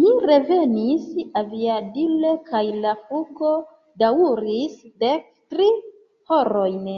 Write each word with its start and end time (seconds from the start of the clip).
Mi 0.00 0.10
revenis 0.30 1.06
aviadile 1.40 2.30
kaj 2.50 2.62
la 2.84 2.92
flugo 3.08 3.50
daŭris 4.04 4.78
dek 5.04 5.26
tri 5.54 5.68
horojn. 6.34 6.88